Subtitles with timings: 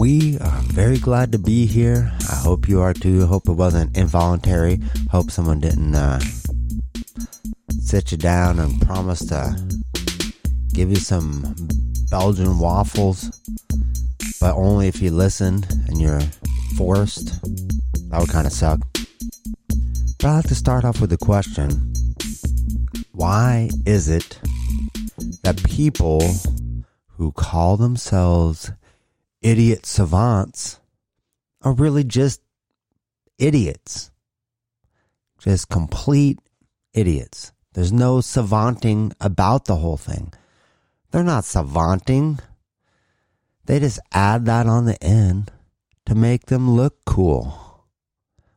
[0.00, 2.10] We are very glad to be here.
[2.30, 3.26] I hope you are too.
[3.26, 4.80] Hope it wasn't involuntary.
[5.10, 6.20] Hope someone didn't uh,
[7.82, 9.54] sit you down and promise to
[10.72, 11.54] give you some
[12.10, 13.30] Belgian waffles,
[14.40, 16.22] but only if you listen and you're
[16.76, 17.42] forced.
[18.10, 18.80] That would kind of suck.
[20.18, 21.92] But I like to start off with a question
[23.12, 24.38] Why is it
[25.50, 26.22] that people
[27.16, 28.70] who call themselves
[29.42, 30.78] idiot savants
[31.62, 32.40] are really just
[33.36, 34.12] idiots.
[35.40, 36.38] Just complete
[36.94, 37.52] idiots.
[37.72, 40.32] There's no savanting about the whole thing.
[41.10, 42.38] They're not savanting.
[43.64, 45.50] They just add that on the end
[46.06, 47.88] to make them look cool.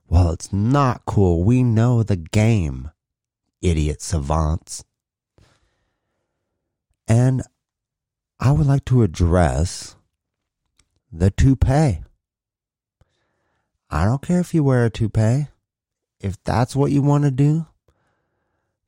[0.08, 1.44] Well, it's not cool.
[1.44, 2.92] We know the game,
[3.64, 4.84] idiot savants.
[7.08, 7.44] And
[8.40, 9.96] I would like to address
[11.12, 12.00] the toupee.
[13.90, 15.48] I don't care if you wear a toupee.
[16.20, 17.68] If that's what you want to do,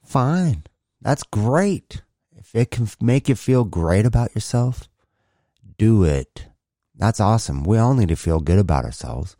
[0.03, 0.63] fine.
[1.01, 2.01] That's great.
[2.35, 4.87] If it can make you feel great about yourself,
[5.77, 6.47] do it.
[6.95, 7.63] That's awesome.
[7.63, 9.35] We all need to feel good about ourselves.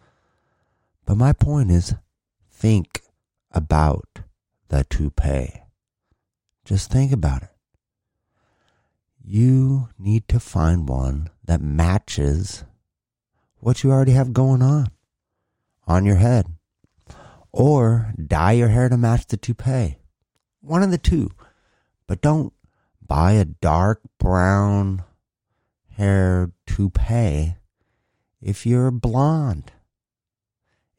[1.06, 1.96] But my point is
[2.52, 3.02] think
[3.52, 4.22] about
[4.68, 5.62] the toupee.
[6.66, 7.55] Just think about it.
[9.28, 12.64] You need to find one that matches
[13.56, 14.92] what you already have going on
[15.88, 16.46] on your head.
[17.52, 19.98] Or dye your hair to match the toupee.
[20.62, 21.32] One of the two.
[22.06, 22.54] But don't
[23.04, 25.04] buy a dark brown
[25.98, 27.56] hair toupee
[28.40, 29.72] if you're blonde.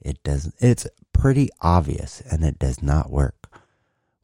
[0.00, 3.48] It doesn't it's pretty obvious and it does not work.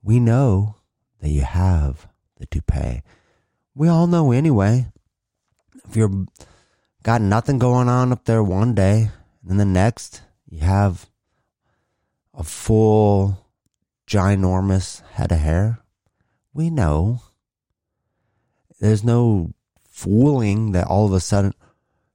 [0.03, 0.79] We know
[1.21, 3.03] that you have the toupee.
[3.75, 4.87] We all know anyway.
[5.89, 6.27] If you're
[7.03, 9.11] got nothing going on up there one day,
[9.49, 11.07] and the next you have
[12.35, 13.47] a full,
[14.07, 15.81] ginormous head of hair.
[16.53, 17.23] We know.
[18.81, 19.53] There's no
[19.89, 21.55] fooling that all of a sudden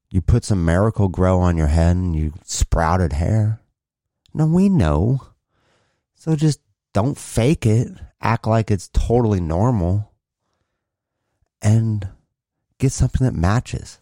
[0.10, 3.60] you put some Miracle-Gro on your head and you sprouted hair.
[4.34, 5.22] No, we know.
[6.16, 6.60] So just
[6.94, 7.90] don't fake it.
[8.22, 10.12] Act like it's totally normal.
[11.62, 12.08] And
[12.78, 14.00] get something that matches.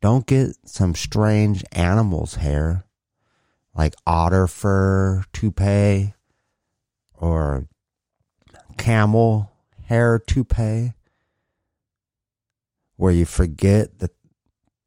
[0.00, 2.84] Don't get some strange animal's hair
[3.74, 6.14] like otter fur toupee
[7.14, 7.66] or
[8.76, 9.50] camel
[9.86, 10.92] hair toupee
[12.96, 14.12] where you forget that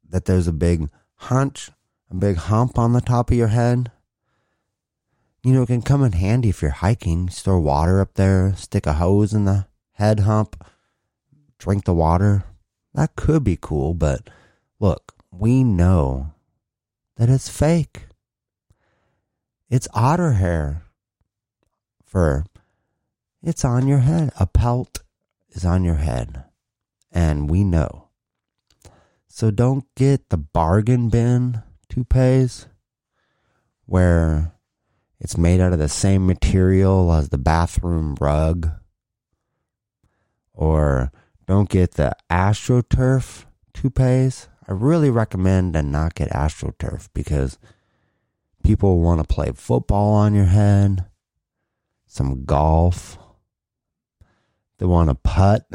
[0.08, 1.70] that there's a big hunch,
[2.10, 3.92] a big hump on the top of your head.
[5.42, 7.28] You know, it can come in handy if you're hiking.
[7.28, 10.64] Store water up there, stick a hose in the head hump,
[11.58, 12.44] drink the water.
[12.94, 14.28] That could be cool, but
[14.80, 16.32] Look, we know
[17.16, 18.06] that it's fake.
[19.68, 20.84] It's otter hair
[22.04, 22.44] fur.
[23.42, 24.30] It's on your head.
[24.38, 25.02] A pelt
[25.50, 26.44] is on your head.
[27.10, 28.08] And we know.
[29.26, 32.66] So don't get the bargain bin toupees
[33.84, 34.52] where
[35.18, 38.70] it's made out of the same material as the bathroom rug.
[40.52, 41.10] Or
[41.48, 44.48] don't get the AstroTurf toupees.
[44.68, 47.58] I really recommend to not get AstroTurf because
[48.62, 51.06] people want to play football on your head,
[52.06, 53.16] some golf.
[54.78, 55.66] They want to putt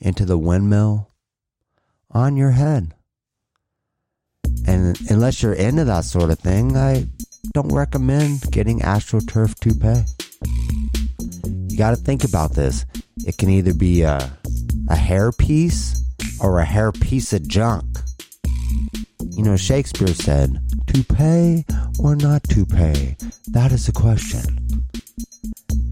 [0.00, 1.12] into the windmill
[2.10, 2.92] on your head.
[4.66, 7.06] And unless you're into that sort of thing, I
[7.54, 10.06] don't recommend getting AstroTurf toupee.
[11.68, 12.84] You got to think about this.
[13.24, 14.38] It can either be a,
[14.92, 16.04] a hair piece
[16.38, 17.84] or a hair piece of junk.
[19.30, 21.64] You know, Shakespeare said, to pay
[21.98, 23.16] or not to pay?
[23.48, 24.42] That is the question.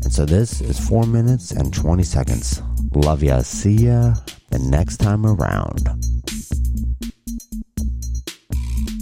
[0.02, 2.62] And so this is 4 minutes and 20 seconds.
[2.94, 3.40] Love ya.
[3.40, 4.14] See ya
[4.50, 5.88] the next time around.